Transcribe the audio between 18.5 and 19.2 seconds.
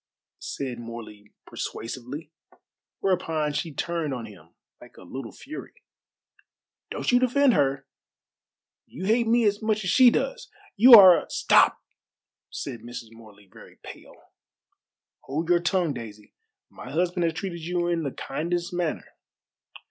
manner.